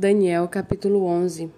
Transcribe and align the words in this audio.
Daniel 0.00 0.48
capítulo 0.48 1.04
11 1.04 1.50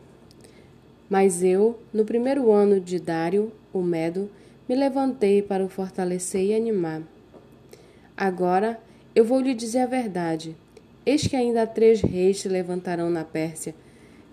Mas 1.08 1.44
eu, 1.44 1.79
no 1.94 2.04
primeiro 2.04 2.50
ano 2.50 2.80
de 2.80 2.99
Dário, 2.99 3.53
o 3.72 3.80
Medo, 3.80 4.29
me 4.68 4.75
levantei 4.75 5.41
para 5.41 5.65
o 5.65 5.68
fortalecer 5.68 6.47
e 6.47 6.52
animar. 6.52 7.02
Agora 8.16 8.80
eu 9.14 9.25
vou 9.25 9.39
lhe 9.41 9.55
dizer 9.55 9.79
a 9.79 9.86
verdade. 9.86 10.57
Eis 11.07 11.25
que 11.25 11.36
ainda 11.36 11.64
três 11.68 12.00
reis 12.00 12.41
se 12.41 12.48
levantarão 12.48 13.09
na 13.09 13.23
Pérsia, 13.23 13.77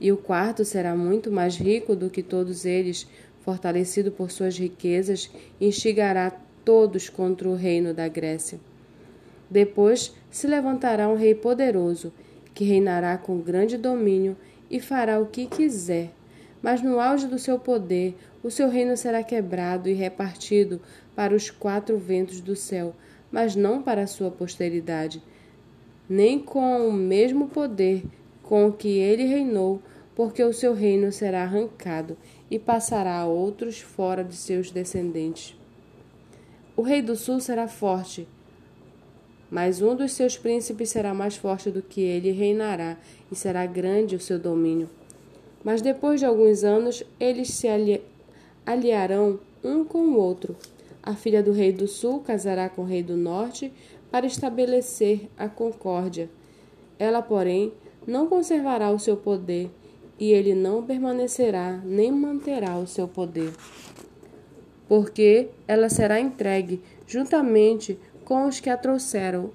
e 0.01 0.11
o 0.11 0.17
quarto 0.17 0.65
será 0.65 0.95
muito 0.95 1.31
mais 1.31 1.55
rico 1.55 1.95
do 1.95 2.09
que 2.09 2.23
todos 2.23 2.65
eles, 2.65 3.07
fortalecido 3.41 4.11
por 4.11 4.31
suas 4.31 4.57
riquezas, 4.57 5.29
instigará 5.61 6.31
todos 6.65 7.09
contra 7.09 7.47
o 7.47 7.53
reino 7.53 7.93
da 7.93 8.07
Grécia. 8.07 8.59
Depois 9.47 10.15
se 10.31 10.47
levantará 10.47 11.07
um 11.07 11.15
rei 11.15 11.35
poderoso, 11.35 12.11
que 12.59 12.65
reinará 12.65 13.17
com 13.17 13.39
grande 13.39 13.77
domínio 13.77 14.35
e 14.69 14.81
fará 14.81 15.17
o 15.17 15.27
que 15.27 15.45
quiser. 15.45 16.11
Mas 16.61 16.81
no 16.81 16.99
auge 16.99 17.25
do 17.25 17.39
seu 17.39 17.57
poder, 17.57 18.17
o 18.43 18.51
seu 18.51 18.67
reino 18.67 18.97
será 18.97 19.23
quebrado 19.23 19.87
e 19.87 19.93
repartido 19.93 20.81
para 21.15 21.33
os 21.33 21.49
quatro 21.49 21.97
ventos 21.97 22.41
do 22.41 22.57
céu, 22.57 22.93
mas 23.31 23.55
não 23.55 23.81
para 23.81 24.01
a 24.01 24.07
sua 24.07 24.29
posteridade, 24.29 25.23
nem 26.09 26.37
com 26.37 26.85
o 26.85 26.91
mesmo 26.91 27.47
poder 27.47 28.03
com 28.43 28.69
que 28.73 28.89
ele 28.89 29.23
reinou, 29.23 29.81
porque 30.13 30.43
o 30.43 30.51
seu 30.51 30.73
reino 30.73 31.13
será 31.13 31.43
arrancado 31.43 32.17
e 32.51 32.59
passará 32.59 33.19
a 33.19 33.25
outros 33.25 33.79
fora 33.79 34.21
de 34.21 34.35
seus 34.35 34.69
descendentes. 34.69 35.57
O 36.75 36.81
rei 36.81 37.01
do 37.01 37.15
sul 37.15 37.39
será 37.39 37.69
forte, 37.69 38.27
mas 39.49 39.81
um 39.81 39.95
dos 39.95 40.11
seus 40.13 40.37
príncipes 40.37 40.89
será 40.89 41.13
mais 41.13 41.35
forte 41.35 41.71
do 41.71 41.81
que 41.81 42.01
ele 42.01 42.29
e 42.29 42.33
reinará, 42.33 42.97
e 43.31 43.35
será 43.35 43.65
grande 43.65 44.15
o 44.15 44.19
seu 44.19 44.37
domínio. 44.37 44.89
Mas 45.63 45.81
depois 45.81 46.19
de 46.19 46.25
alguns 46.25 46.63
anos, 46.63 47.03
eles 47.19 47.49
se 47.49 47.67
ali 47.67 48.01
aliarão 48.65 49.39
um 49.63 49.83
com 49.83 49.99
o 49.99 50.17
outro. 50.17 50.55
A 51.01 51.15
filha 51.15 51.41
do 51.41 51.51
rei 51.51 51.71
do 51.71 51.87
sul 51.87 52.19
casará 52.19 52.69
com 52.69 52.83
o 52.83 52.85
rei 52.85 53.01
do 53.01 53.17
norte 53.17 53.73
para 54.11 54.25
estabelecer 54.25 55.27
a 55.37 55.47
concórdia. 55.49 56.29
Ela, 56.97 57.21
porém, 57.21 57.73
não 58.05 58.27
conservará 58.27 58.91
o 58.91 58.99
seu 58.99 59.17
poder, 59.17 59.69
e 60.19 60.31
ele 60.31 60.53
não 60.53 60.83
permanecerá 60.83 61.79
nem 61.83 62.11
manterá 62.11 62.77
o 62.77 62.85
seu 62.85 63.07
poder. 63.07 63.53
Porque 64.87 65.49
ela 65.67 65.89
será 65.89 66.19
entregue 66.19 66.81
juntamente 67.07 67.97
com 68.29 68.45
os 68.45 68.59
que 68.59 68.69
a 68.69 68.77
trouxeram, 68.77 69.49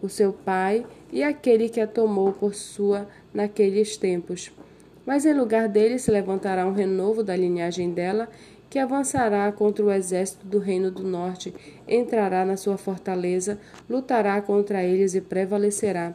o 0.00 0.08
seu 0.08 0.32
pai 0.32 0.86
e 1.10 1.20
aquele 1.20 1.68
que 1.68 1.80
a 1.80 1.86
tomou 1.86 2.32
por 2.32 2.54
sua 2.54 3.08
naqueles 3.34 3.96
tempos. 3.96 4.52
Mas 5.04 5.26
em 5.26 5.34
lugar 5.34 5.68
dele 5.68 5.98
se 5.98 6.12
levantará 6.12 6.64
um 6.64 6.72
renovo 6.72 7.24
da 7.24 7.34
linhagem 7.34 7.90
dela, 7.90 8.28
que 8.70 8.78
avançará 8.78 9.50
contra 9.50 9.84
o 9.84 9.90
exército 9.90 10.46
do 10.46 10.60
reino 10.60 10.92
do 10.92 11.02
norte, 11.02 11.52
entrará 11.88 12.44
na 12.44 12.56
sua 12.56 12.78
fortaleza, 12.78 13.58
lutará 13.88 14.40
contra 14.40 14.80
eles 14.80 15.16
e 15.16 15.20
prevalecerá. 15.20 16.14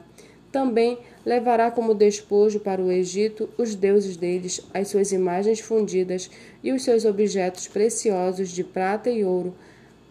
Também 0.53 0.97
levará 1.25 1.69
como 1.69 1.93
despojo 1.93 2.61
para 2.61 2.81
o 2.81 2.89
Egito 2.89 3.49
os 3.57 3.75
deuses 3.75 4.15
deles, 4.15 4.61
as 4.73 4.87
suas 4.87 5.11
imagens 5.11 5.59
fundidas 5.59 6.31
e 6.63 6.71
os 6.71 6.81
seus 6.81 7.03
objetos 7.03 7.67
preciosos 7.67 8.51
de 8.51 8.63
prata 8.63 9.09
e 9.09 9.25
ouro, 9.25 9.53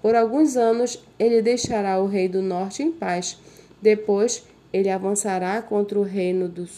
por 0.05 0.15
alguns 0.15 0.55
anos 0.55 1.03
ele 1.19 1.41
deixará 1.41 1.99
o 1.99 2.07
rei 2.07 2.29
do 2.29 2.43
norte 2.43 2.83
em 2.83 2.93
paz. 2.93 3.39
Depois 3.81 4.45
ele 4.71 4.91
avançará 4.91 5.63
contra 5.63 5.99
o 5.99 6.03
reino 6.03 6.47
do, 6.47 6.69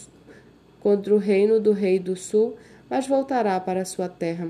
contra 0.78 1.12
o 1.12 1.18
reino 1.18 1.58
do 1.58 1.72
rei 1.72 1.98
do 1.98 2.14
sul, 2.14 2.56
mas 2.88 3.08
voltará 3.08 3.58
para 3.58 3.84
sua 3.84 4.08
terra. 4.08 4.48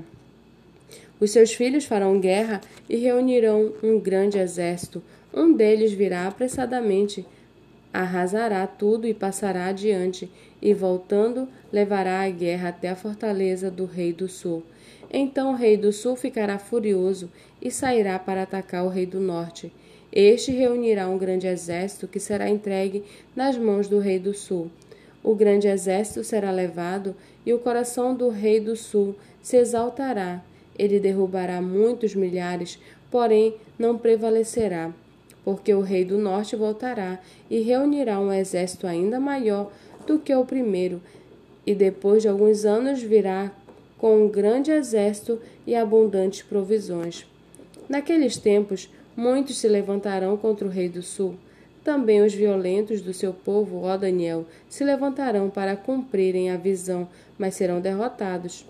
Os 1.19 1.31
seus 1.31 1.55
filhos 1.55 1.85
farão 1.85 2.19
guerra 2.19 2.61
e 2.87 2.97
reunirão 2.97 3.73
um 3.81 3.99
grande 3.99 4.37
exército. 4.37 5.01
Um 5.33 5.53
deles 5.53 5.91
virá 5.91 6.27
apressadamente, 6.27 7.25
arrasará 8.01 8.67
tudo 8.67 9.07
e 9.07 9.13
passará 9.13 9.65
adiante, 9.65 10.29
e 10.61 10.73
voltando, 10.73 11.47
levará 11.73 12.21
a 12.21 12.29
guerra 12.29 12.69
até 12.69 12.89
a 12.89 12.95
fortaleza 12.95 13.71
do 13.71 13.85
rei 13.85 14.13
do 14.13 14.27
sul. 14.27 14.63
Então 15.11 15.51
o 15.51 15.55
rei 15.55 15.77
do 15.77 15.91
sul 15.91 16.15
ficará 16.15 16.59
furioso 16.59 17.31
e 17.59 17.71
sairá 17.71 18.19
para 18.19 18.43
atacar 18.43 18.85
o 18.85 18.89
rei 18.89 19.05
do 19.05 19.19
norte. 19.19 19.71
Este 20.11 20.51
reunirá 20.51 21.07
um 21.07 21.17
grande 21.17 21.47
exército 21.47 22.07
que 22.07 22.19
será 22.19 22.47
entregue 22.47 23.03
nas 23.35 23.57
mãos 23.57 23.87
do 23.87 23.99
rei 23.99 24.19
do 24.19 24.33
sul. 24.33 24.69
O 25.23 25.33
grande 25.33 25.67
exército 25.67 26.23
será 26.23 26.51
levado 26.51 27.15
e 27.45 27.51
o 27.51 27.59
coração 27.59 28.15
do 28.15 28.29
rei 28.29 28.59
do 28.59 28.75
sul 28.75 29.15
se 29.41 29.57
exaltará. 29.57 30.43
Ele 30.77 30.99
derrubará 30.99 31.61
muitos 31.61 32.13
milhares, 32.13 32.79
porém 33.09 33.55
não 33.79 33.97
prevalecerá, 33.97 34.93
porque 35.47 35.73
o 35.73 35.79
rei 35.79 36.03
do 36.03 36.17
norte 36.17 36.57
voltará 36.57 37.21
e 37.49 37.61
reunirá 37.61 38.19
um 38.19 38.33
exército 38.33 38.85
ainda 38.85 39.17
maior 39.17 39.71
do 40.05 40.19
que 40.19 40.35
o 40.35 40.43
primeiro, 40.43 41.01
e 41.65 41.73
depois 41.73 42.21
de 42.21 42.27
alguns 42.27 42.65
anos 42.65 43.01
virá 43.01 43.49
com 43.97 44.25
um 44.25 44.27
grande 44.27 44.71
exército 44.71 45.39
e 45.65 45.73
abundantes 45.73 46.41
provisões. 46.41 47.25
Naqueles 47.87 48.35
tempos, 48.35 48.89
muitos 49.15 49.57
se 49.57 49.69
levantarão 49.69 50.35
contra 50.35 50.67
o 50.67 50.69
rei 50.69 50.89
do 50.89 51.01
sul. 51.01 51.35
Também 51.81 52.21
os 52.21 52.33
violentos 52.33 52.99
do 52.99 53.13
seu 53.13 53.31
povo, 53.31 53.83
ó 53.83 53.95
Daniel, 53.95 54.45
se 54.67 54.83
levantarão 54.83 55.49
para 55.49 55.77
cumprirem 55.77 56.51
a 56.51 56.57
visão, 56.57 57.07
mas 57.37 57.55
serão 57.55 57.79
derrotados. 57.79 58.65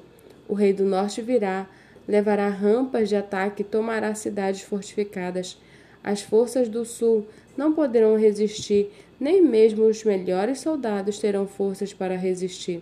O 0.48 0.54
rei 0.54 0.74
do 0.74 0.86
norte 0.86 1.24
virá, 1.24 1.68
levará 2.08 2.48
rampas 2.48 3.10
de 3.10 3.16
ataque 3.16 3.64
e 3.64 3.66
tomará 3.66 4.14
cidades 4.14 4.62
fortificadas. 4.62 5.58
As 6.08 6.22
forças 6.22 6.70
do 6.70 6.86
sul 6.86 7.28
não 7.58 7.74
poderão 7.74 8.18
resistir, 8.18 8.90
nem 9.20 9.42
mesmo 9.42 9.84
os 9.84 10.06
melhores 10.06 10.62
soldados 10.62 11.20
terão 11.20 11.46
forças 11.46 11.94
para 11.94 12.16
resistir. 12.16 12.82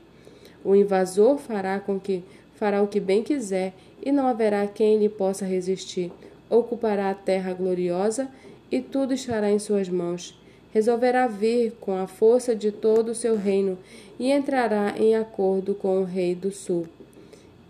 O 0.64 0.76
invasor 0.76 1.40
fará 1.40 1.80
com 1.80 2.00
que 2.00 2.24
fará 2.54 2.84
o 2.84 2.88
que 2.88 3.00
bem 3.00 3.24
quiser 3.24 3.74
e 4.00 4.12
não 4.12 4.28
haverá 4.28 4.68
quem 4.68 5.00
lhe 5.00 5.10
possa 5.10 5.44
resistir. 5.44 6.12
Ocupará 6.52 7.10
a 7.10 7.16
terra 7.16 7.52
gloriosa 7.52 8.30
e 8.72 8.80
tudo 8.80 9.12
estará 9.12 9.50
em 9.50 9.58
suas 9.58 9.90
mãos. 9.90 10.40
Resolverá 10.72 11.26
vir 11.26 11.72
com 11.82 11.98
a 11.98 12.06
força 12.06 12.56
de 12.56 12.72
todo 12.72 13.10
o 13.10 13.16
seu 13.16 13.36
reino 13.36 13.76
e 14.20 14.30
entrará 14.32 14.94
em 15.00 15.16
acordo 15.16 15.74
com 15.74 16.00
o 16.00 16.04
rei 16.04 16.36
do 16.36 16.52
sul. 16.52 16.86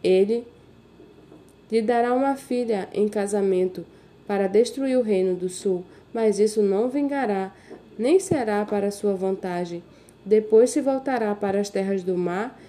Ele 0.03 0.45
lhe 1.71 1.81
dará 1.81 2.13
uma 2.13 2.35
filha 2.35 2.89
em 2.93 3.07
casamento 3.07 3.85
para 4.27 4.47
destruir 4.47 4.97
o 4.97 5.01
reino 5.01 5.35
do 5.35 5.49
sul, 5.49 5.83
mas 6.13 6.39
isso 6.39 6.61
não 6.61 6.89
vingará, 6.89 7.53
nem 7.97 8.19
será 8.19 8.65
para 8.65 8.91
sua 8.91 9.13
vantagem. 9.13 9.83
Depois 10.25 10.71
se 10.71 10.81
voltará 10.81 11.35
para 11.35 11.59
as 11.59 11.69
terras 11.69 12.03
do 12.03 12.17
mar 12.17 12.59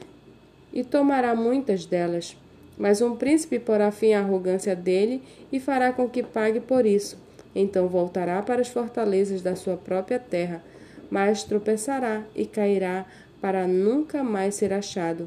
e 0.73 0.85
tomará 0.85 1.35
muitas 1.35 1.87
delas. 1.87 2.37
Mas 2.77 3.01
um 3.01 3.17
príncipe 3.17 3.59
porá 3.59 3.91
fim 3.91 4.13
à 4.13 4.21
arrogância 4.21 4.77
dele 4.77 5.23
e 5.51 5.59
fará 5.59 5.93
com 5.93 6.09
que 6.09 6.23
pague 6.23 6.61
por 6.61 6.85
isso. 6.85 7.19
Então 7.55 7.89
voltará 7.89 8.43
para 8.43 8.61
as 8.61 8.69
fortalezas 8.69 9.41
da 9.41 9.57
sua 9.57 9.79
própria 9.79 10.19
terra, 10.19 10.63
mas 11.11 11.43
tropeçará 11.43 12.23
e 12.35 12.45
cairá 12.45 13.07
para 13.41 13.67
nunca 13.67 14.23
mais 14.23 14.57
ser 14.57 14.75
achado. 14.75 15.27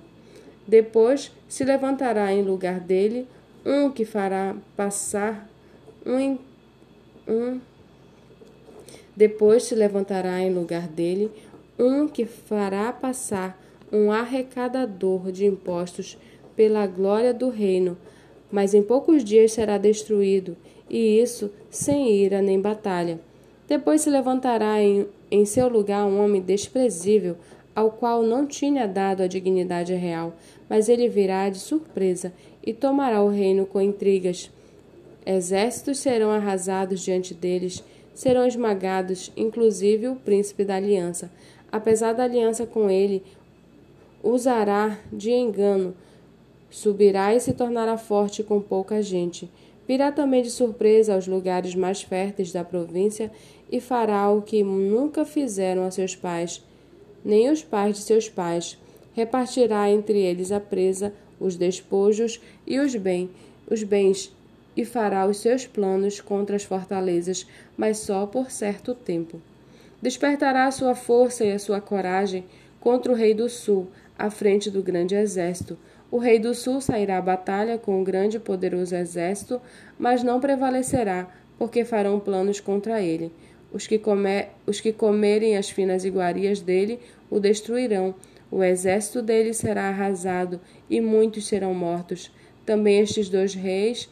Depois 0.67 1.31
se 1.47 1.63
levantará 1.63 2.31
em 2.31 2.43
lugar 2.43 2.79
dele 2.79 3.27
um 3.65 3.89
que 3.89 4.05
fará 4.05 4.55
passar 4.77 5.49
um, 6.09 6.37
um 7.27 7.59
depois 9.15 9.63
se 9.63 9.75
levantará 9.75 10.39
em 10.41 10.53
lugar 10.53 10.87
dele 10.87 11.29
um 11.77 12.07
que 12.07 12.25
fará 12.25 12.91
passar 12.91 13.61
um 13.91 14.11
arrecadador 14.11 15.31
de 15.31 15.45
impostos 15.45 16.17
pela 16.55 16.85
glória 16.87 17.33
do 17.33 17.49
reino, 17.49 17.97
mas 18.51 18.73
em 18.73 18.81
poucos 18.81 19.23
dias 19.23 19.53
será 19.53 19.77
destruído, 19.77 20.57
e 20.89 21.19
isso 21.19 21.51
sem 21.69 22.11
ira 22.11 22.41
nem 22.41 22.59
batalha. 22.59 23.19
Depois 23.67 24.01
se 24.01 24.09
levantará 24.09 24.81
em, 24.81 25.07
em 25.29 25.45
seu 25.45 25.69
lugar 25.69 26.05
um 26.05 26.23
homem 26.23 26.41
desprezível, 26.41 27.35
ao 27.75 27.91
qual 27.91 28.23
não 28.23 28.45
tinha 28.45 28.87
dado 28.87 29.21
a 29.21 29.27
dignidade 29.27 29.93
real, 29.93 30.33
mas 30.69 30.89
ele 30.89 31.07
virá 31.07 31.49
de 31.49 31.59
surpresa 31.59 32.33
e 32.65 32.73
tomará 32.73 33.21
o 33.21 33.29
reino 33.29 33.65
com 33.65 33.79
intrigas. 33.79 34.51
Exércitos 35.31 35.99
serão 35.99 36.31
arrasados 36.31 37.01
diante 37.01 37.35
deles, 37.35 37.83
serão 38.15 38.47
esmagados, 38.47 39.31
inclusive 39.37 40.07
o 40.07 40.15
príncipe 40.15 40.65
da 40.65 40.77
aliança. 40.77 41.31
Apesar 41.71 42.13
da 42.13 42.23
aliança 42.23 42.65
com 42.65 42.89
ele, 42.89 43.21
usará 44.23 44.97
de 45.13 45.29
engano, 45.29 45.93
subirá 46.67 47.35
e 47.35 47.39
se 47.39 47.53
tornará 47.53 47.95
forte 47.95 48.41
com 48.41 48.59
pouca 48.59 49.03
gente. 49.03 49.47
Virá 49.87 50.11
também 50.11 50.41
de 50.41 50.49
surpresa 50.49 51.13
aos 51.13 51.27
lugares 51.27 51.75
mais 51.75 52.01
férteis 52.01 52.51
da 52.51 52.63
província 52.63 53.31
e 53.71 53.79
fará 53.79 54.31
o 54.31 54.41
que 54.41 54.63
nunca 54.63 55.25
fizeram 55.25 55.83
a 55.83 55.91
seus 55.91 56.15
pais, 56.15 56.65
nem 57.23 57.51
os 57.51 57.61
pais 57.61 57.97
de 57.97 58.01
seus 58.01 58.27
pais. 58.27 58.79
repartirá 59.13 59.91
entre 59.91 60.17
eles 60.17 60.51
a 60.51 60.59
presa, 60.59 61.13
os 61.39 61.55
despojos 61.55 62.41
e 62.65 62.79
os, 62.79 62.95
bem, 62.95 63.29
os 63.69 63.83
bens, 63.83 64.31
e 64.79 64.85
fará 64.85 65.25
os 65.25 65.41
seus 65.41 65.67
planos 65.67 66.21
contra 66.21 66.55
as 66.55 66.63
fortalezas, 66.63 67.45
mas 67.75 67.97
só 67.97 68.25
por 68.25 68.49
certo 68.49 68.95
tempo. 68.95 69.41
Despertará 70.01 70.67
a 70.67 70.71
sua 70.71 70.95
força 70.95 71.43
e 71.43 71.51
a 71.51 71.59
sua 71.59 71.81
coragem 71.81 72.45
contra 72.79 73.11
o 73.11 73.15
rei 73.15 73.33
do 73.33 73.49
sul, 73.49 73.89
à 74.17 74.29
frente 74.29 74.71
do 74.71 74.81
grande 74.81 75.15
exército. 75.15 75.77
O 76.09 76.17
rei 76.17 76.39
do 76.39 76.55
sul 76.55 76.79
sairá 76.79 77.17
à 77.17 77.21
batalha 77.21 77.77
com 77.77 77.99
um 77.99 78.05
grande 78.05 78.37
e 78.37 78.39
poderoso 78.39 78.95
exército, 78.95 79.61
mas 79.99 80.23
não 80.23 80.39
prevalecerá, 80.39 81.27
porque 81.57 81.83
farão 81.83 82.17
planos 82.17 82.61
contra 82.61 83.01
ele. 83.01 83.33
Os 83.73 83.85
que, 83.85 84.01
os 84.65 84.79
que 84.79 84.93
comerem 84.93 85.57
as 85.57 85.69
finas 85.69 86.05
iguarias 86.05 86.61
dele 86.61 87.01
o 87.29 87.37
destruirão. 87.37 88.15
O 88.49 88.63
exército 88.63 89.21
dele 89.21 89.53
será 89.53 89.89
arrasado 89.89 90.61
e 90.89 91.01
muitos 91.01 91.47
serão 91.47 91.73
mortos. 91.73 92.31
Também 92.65 93.01
estes 93.01 93.27
dois 93.27 93.53
reis 93.53 94.09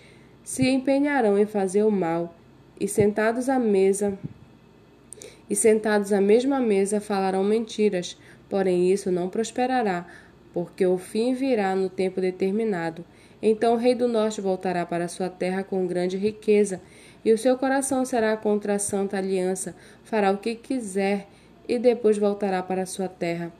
se 0.47 0.65
empenharão 0.65 1.37
em 1.37 1.45
fazer 1.45 1.83
o 1.83 1.91
mal, 1.91 2.33
e 2.79 2.87
sentados 2.87 3.49
à 3.49 3.59
mesa, 3.59 4.17
e 5.49 5.53
sentados 5.53 6.13
à 6.13 6.21
mesma 6.21 6.57
mesa 6.57 7.01
falarão 7.01 7.43
mentiras, 7.43 8.17
porém 8.49 8.89
isso 8.89 9.11
não 9.11 9.27
prosperará, 9.27 10.05
porque 10.53 10.85
o 10.85 10.97
fim 10.97 11.33
virá 11.33 11.75
no 11.75 11.89
tempo 11.89 12.21
determinado. 12.21 13.03
Então 13.41 13.73
o 13.73 13.77
rei 13.77 13.93
do 13.93 14.07
norte 14.07 14.39
voltará 14.39 14.85
para 14.85 15.09
sua 15.09 15.29
terra 15.29 15.65
com 15.65 15.85
grande 15.85 16.15
riqueza, 16.15 16.79
e 17.25 17.33
o 17.33 17.37
seu 17.37 17.57
coração 17.57 18.05
será 18.05 18.37
contra 18.37 18.75
a 18.75 18.79
santa 18.79 19.17
aliança, 19.17 19.75
fará 20.05 20.31
o 20.31 20.37
que 20.37 20.55
quiser 20.55 21.27
e 21.67 21.77
depois 21.77 22.17
voltará 22.17 22.63
para 22.63 22.85
sua 22.85 23.09
terra. 23.09 23.51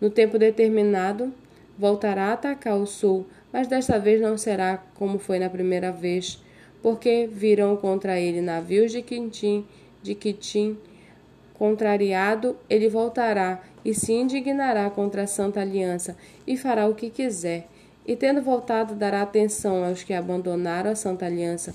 No 0.00 0.10
tempo 0.10 0.38
determinado, 0.38 1.34
voltará 1.76 2.26
a 2.26 2.34
atacar 2.34 2.76
o 2.76 2.86
sul, 2.86 3.26
mas 3.56 3.66
desta 3.66 3.98
vez 3.98 4.20
não 4.20 4.36
será 4.36 4.76
como 4.96 5.18
foi 5.18 5.38
na 5.38 5.48
primeira 5.48 5.90
vez, 5.90 6.38
porque 6.82 7.26
virão 7.26 7.74
contra 7.74 8.20
ele 8.20 8.42
navios 8.42 8.92
de 8.92 9.00
Quintim, 9.00 9.64
de 10.02 10.14
Quitim. 10.14 10.76
Contrariado, 11.54 12.54
ele 12.68 12.86
voltará 12.90 13.62
e 13.82 13.94
se 13.94 14.12
indignará 14.12 14.90
contra 14.90 15.22
a 15.22 15.26
santa 15.26 15.62
aliança 15.62 16.14
e 16.46 16.54
fará 16.54 16.86
o 16.86 16.94
que 16.94 17.08
quiser. 17.08 17.66
E 18.06 18.14
tendo 18.14 18.42
voltado, 18.42 18.94
dará 18.94 19.22
atenção 19.22 19.82
aos 19.82 20.02
que 20.02 20.12
abandonaram 20.12 20.90
a 20.90 20.94
santa 20.94 21.24
aliança 21.24 21.72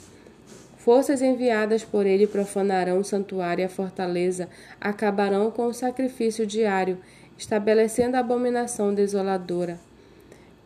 Forças 0.77 1.21
enviadas 1.21 1.83
por 1.83 2.07
ele 2.07 2.25
profanarão 2.27 2.99
o 2.99 3.03
santuário 3.03 3.61
e 3.61 3.65
a 3.65 3.69
fortaleza, 3.69 4.49
acabarão 4.79 5.49
com 5.51 5.67
o 5.67 5.73
sacrifício 5.73 6.45
diário, 6.45 6.97
estabelecendo 7.37 8.17
a 8.17 8.19
abominação 8.19 8.91
desoladora. 8.91 9.79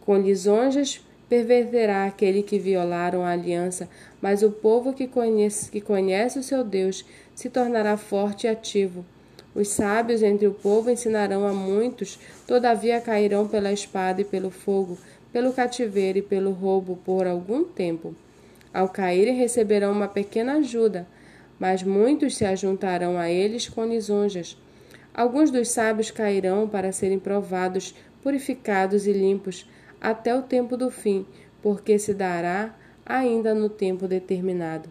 Com 0.06 0.18
lisonjas 0.18 1.05
perverterá 1.30 2.06
aquele 2.06 2.44
que 2.44 2.60
violaram 2.60 3.24
a 3.24 3.32
aliança, 3.32 3.90
mas 4.22 4.44
o 4.44 4.52
povo 4.52 4.94
que 4.94 5.08
conhece, 5.08 5.72
que 5.72 5.82
conhece 5.82 6.40
o 6.40 6.44
seu 6.44 6.64
Deus 6.64 7.06
se 7.34 7.50
tornará 7.50 7.98
forte 7.98 8.46
e 8.46 8.50
ativo. 8.50 9.06
Os 9.54 9.70
sábios 9.70 10.22
entre 10.22 10.48
o 10.48 10.54
povo 10.54 10.90
ensinarão 10.90 11.48
a 11.48 11.54
muitos, 11.54 12.20
todavia 12.46 13.00
cairão 13.00 13.48
pela 13.48 13.72
espada 13.72 14.22
e 14.22 14.26
pelo 14.26 14.50
fogo, 14.50 14.98
pelo 15.32 15.54
cativeiro 15.54 16.20
e 16.20 16.22
pelo 16.22 16.52
roubo 16.52 16.98
por 17.06 17.26
algum 17.26 17.64
tempo. 17.64 18.14
Ao 18.74 18.90
caírem, 18.90 19.36
receberão 19.36 19.94
uma 19.94 20.08
pequena 20.10 20.56
ajuda, 20.56 21.08
mas 21.58 21.82
muitos 21.82 22.36
se 22.36 22.44
ajuntarão 22.44 23.18
a 23.18 23.30
eles 23.30 23.70
com 23.70 23.86
lisonjas. 23.86 24.58
Alguns 25.14 25.50
dos 25.50 25.70
sábios 25.70 26.12
cairão 26.12 26.68
para 26.68 26.92
serem 26.92 27.18
provados, 27.18 27.96
purificados 28.22 29.08
e 29.08 29.14
limpos, 29.14 29.66
até 30.00 30.36
o 30.36 30.42
tempo 30.42 30.78
do 30.78 30.90
fim, 30.92 31.26
porque 31.62 31.98
se 31.98 32.14
dará 32.14 32.76
ainda 33.06 33.54
no 33.54 33.70
tempo 33.70 34.08
determinado. 34.08 34.90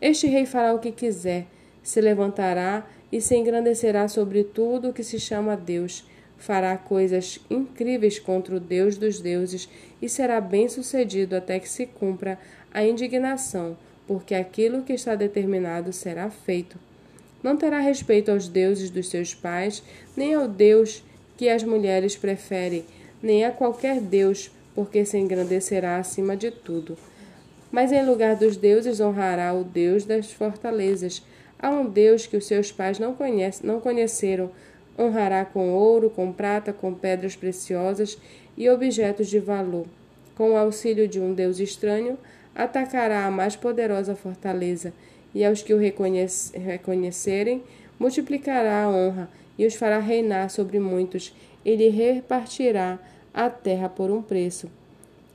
Este 0.00 0.26
rei 0.26 0.44
fará 0.44 0.74
o 0.74 0.78
que 0.78 0.92
quiser, 0.92 1.46
se 1.82 2.00
levantará 2.00 2.86
e 3.10 3.20
se 3.20 3.36
engrandecerá 3.36 4.08
sobre 4.08 4.44
tudo 4.44 4.90
o 4.90 4.92
que 4.92 5.02
se 5.02 5.18
chama 5.18 5.56
Deus. 5.56 6.04
Fará 6.36 6.76
coisas 6.76 7.40
incríveis 7.48 8.18
contra 8.18 8.56
o 8.56 8.60
Deus 8.60 8.98
dos 8.98 9.20
deuses 9.20 9.68
e 10.02 10.08
será 10.08 10.40
bem-sucedido 10.40 11.34
até 11.34 11.58
que 11.58 11.68
se 11.68 11.86
cumpra 11.86 12.38
a 12.72 12.84
indignação, 12.84 13.76
porque 14.06 14.34
aquilo 14.34 14.82
que 14.82 14.92
está 14.92 15.14
determinado 15.14 15.92
será 15.92 16.28
feito. 16.28 16.78
Não 17.42 17.56
terá 17.56 17.80
respeito 17.80 18.30
aos 18.30 18.48
deuses 18.48 18.90
dos 18.90 19.08
seus 19.08 19.34
pais, 19.34 19.82
nem 20.16 20.34
ao 20.34 20.46
Deus 20.46 21.02
que 21.36 21.48
as 21.48 21.62
mulheres 21.62 22.16
preferem, 22.16 22.84
nem 23.26 23.44
a 23.44 23.50
qualquer 23.50 24.00
Deus, 24.00 24.50
porque 24.74 25.04
se 25.04 25.18
engrandecerá 25.18 25.98
acima 25.98 26.36
de 26.36 26.50
tudo. 26.50 26.96
Mas 27.70 27.92
em 27.92 28.06
lugar 28.06 28.36
dos 28.36 28.56
deuses 28.56 29.00
honrará 29.00 29.52
o 29.52 29.64
Deus 29.64 30.04
das 30.04 30.32
fortalezas. 30.32 31.22
Há 31.58 31.70
um 31.70 31.86
Deus 31.86 32.26
que 32.26 32.36
os 32.36 32.46
seus 32.46 32.70
pais 32.70 32.98
não, 32.98 33.14
conhece, 33.14 33.66
não 33.66 33.80
conheceram. 33.80 34.50
Honrará 34.98 35.44
com 35.44 35.74
ouro, 35.74 36.08
com 36.08 36.32
prata, 36.32 36.72
com 36.72 36.94
pedras 36.94 37.34
preciosas 37.34 38.16
e 38.56 38.70
objetos 38.70 39.28
de 39.28 39.38
valor. 39.38 39.86
Com 40.36 40.52
o 40.52 40.56
auxílio 40.56 41.08
de 41.08 41.18
um 41.18 41.34
Deus 41.34 41.58
estranho, 41.58 42.16
atacará 42.54 43.26
a 43.26 43.30
mais 43.30 43.56
poderosa 43.56 44.14
fortaleza, 44.14 44.92
e 45.34 45.44
aos 45.44 45.62
que 45.62 45.74
o 45.74 45.78
reconhecerem, 45.78 47.62
multiplicará 47.98 48.84
a 48.84 48.88
honra 48.88 49.28
e 49.58 49.66
os 49.66 49.74
fará 49.74 49.98
reinar 49.98 50.48
sobre 50.50 50.78
muitos, 50.78 51.34
e 51.64 51.74
lhe 51.74 51.88
repartirá 51.88 52.98
a 53.36 53.50
terra 53.50 53.88
por 53.88 54.10
um 54.10 54.22
preço. 54.22 54.68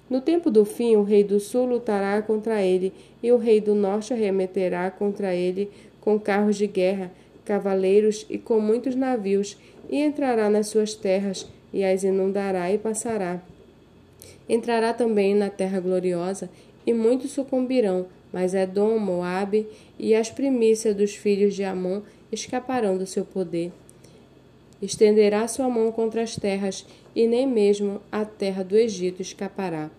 No 0.09 0.19
tempo 0.19 0.50
do 0.50 0.65
fim, 0.65 0.95
o 0.95 1.03
rei 1.03 1.24
do 1.24 1.39
sul 1.39 1.65
lutará 1.68 2.19
contra 2.24 2.62
ele, 2.62 2.92
e 3.21 3.31
o 3.31 3.38
rei 3.38 3.62
do 3.62 3.75
norte 3.75 4.12
arremeterá 4.12 4.89
contra 4.89 5.33
ele 5.36 5.69
com 6.01 6.19
carros 6.19 6.57
de 6.57 6.65
guerra, 6.65 7.12
cavaleiros 7.45 8.25
e 8.27 8.39
com 8.39 8.59
muitos 8.59 8.95
navios, 8.95 9.56
e 9.88 9.98
entrará 9.98 10.50
nas 10.50 10.68
suas 10.68 10.95
terras, 10.95 11.48
e 11.71 11.83
as 11.83 12.03
inundará 12.03 12.71
e 12.71 12.77
passará. 12.80 13.39
Entrará 14.50 14.94
também 14.94 15.36
na 15.36 15.50
terra 15.50 15.80
gloriosa, 15.80 16.50
e 16.86 16.94
muitos 16.94 17.31
sucumbirão, 17.31 18.07
mas 18.33 18.56
Edom, 18.56 18.98
Moabe 18.98 19.68
e 20.00 20.15
as 20.15 20.31
primícias 20.31 20.95
dos 20.95 21.15
filhos 21.15 21.53
de 21.53 21.63
Amon 21.63 22.01
escaparão 22.31 22.98
do 22.98 23.06
seu 23.06 23.24
poder. 23.24 23.71
Estenderá 24.81 25.48
sua 25.48 25.69
mão 25.69 25.92
contra 25.92 26.22
as 26.24 26.36
terras, 26.36 26.86
e 27.16 27.28
nem 27.28 27.48
mesmo 27.48 28.01
a 28.12 28.25
terra 28.25 28.63
do 28.63 28.75
Egito 28.75 29.22
escapará. 29.22 29.91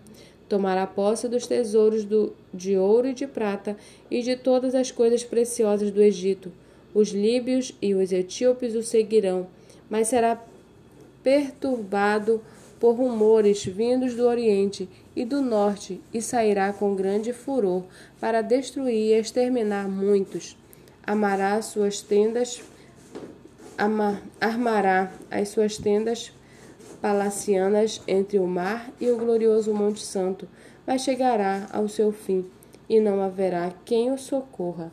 Tomará 0.49 0.85
posse 0.85 1.27
dos 1.27 1.47
tesouros 1.47 2.03
do, 2.03 2.33
de 2.53 2.77
ouro 2.77 3.07
e 3.07 3.13
de 3.13 3.25
prata 3.25 3.77
e 4.11 4.21
de 4.21 4.35
todas 4.35 4.75
as 4.75 4.91
coisas 4.91 5.23
preciosas 5.23 5.89
do 5.89 6.01
Egito. 6.01 6.51
Os 6.93 7.09
líbios 7.09 7.73
e 7.81 7.95
os 7.95 8.11
etíopes 8.11 8.75
o 8.75 8.83
seguirão, 8.83 9.47
mas 9.89 10.09
será 10.09 10.43
perturbado 11.23 12.41
por 12.79 12.95
rumores 12.95 13.63
vindos 13.65 14.13
do 14.13 14.27
Oriente 14.27 14.89
e 15.15 15.23
do 15.23 15.41
Norte, 15.41 16.01
e 16.13 16.21
sairá 16.21 16.73
com 16.73 16.93
grande 16.93 17.31
furor 17.31 17.83
para 18.19 18.41
destruir 18.41 18.93
e 18.93 19.13
exterminar 19.13 19.87
muitos. 19.87 20.57
Amará 21.05 21.61
suas 21.61 22.01
tendas, 22.01 22.61
armará 24.39 25.11
as 25.29 25.49
suas 25.49 25.77
tendas 25.77 26.31
palacianas 27.01 28.01
entre 28.07 28.39
o 28.39 28.47
mar 28.47 28.89
e 28.99 29.09
o 29.09 29.17
glorioso 29.17 29.73
Monte 29.73 30.01
Santo, 30.01 30.47
mas 30.87 31.01
chegará 31.01 31.67
ao 31.71 31.87
seu 31.87 32.11
fim, 32.11 32.45
e 32.87 32.99
não 32.99 33.21
haverá 33.21 33.73
quem 33.83 34.11
o 34.11 34.17
socorra. 34.17 34.91